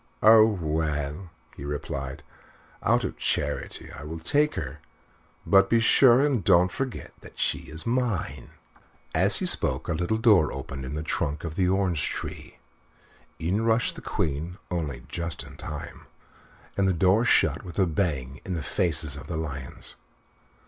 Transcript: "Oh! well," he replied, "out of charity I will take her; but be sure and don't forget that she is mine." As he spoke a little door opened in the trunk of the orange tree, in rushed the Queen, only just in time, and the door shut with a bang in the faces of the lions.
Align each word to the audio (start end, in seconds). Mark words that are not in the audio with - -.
"Oh! 0.23 0.47
well," 0.47 1.29
he 1.55 1.63
replied, 1.63 2.23
"out 2.81 3.03
of 3.03 3.19
charity 3.19 3.91
I 3.95 4.03
will 4.03 4.17
take 4.17 4.55
her; 4.55 4.79
but 5.45 5.69
be 5.69 5.79
sure 5.79 6.25
and 6.25 6.43
don't 6.43 6.71
forget 6.71 7.13
that 7.21 7.37
she 7.37 7.69
is 7.69 7.85
mine." 7.85 8.49
As 9.13 9.35
he 9.35 9.45
spoke 9.45 9.87
a 9.87 9.93
little 9.93 10.17
door 10.17 10.51
opened 10.51 10.85
in 10.85 10.95
the 10.95 11.03
trunk 11.03 11.43
of 11.43 11.53
the 11.53 11.67
orange 11.69 12.03
tree, 12.03 12.57
in 13.37 13.63
rushed 13.63 13.93
the 13.93 14.01
Queen, 14.01 14.57
only 14.71 15.03
just 15.07 15.43
in 15.43 15.55
time, 15.55 16.07
and 16.75 16.87
the 16.87 16.93
door 16.93 17.23
shut 17.23 17.61
with 17.63 17.77
a 17.77 17.85
bang 17.85 18.41
in 18.43 18.53
the 18.55 18.63
faces 18.63 19.15
of 19.15 19.27
the 19.27 19.37
lions. 19.37 19.93